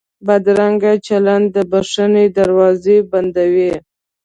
[0.25, 3.73] بدرنګه چلند د بښنې دروازې بندوي